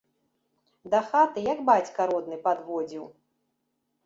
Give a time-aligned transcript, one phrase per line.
[0.93, 3.05] Да хаты як бацька родны падводзіў.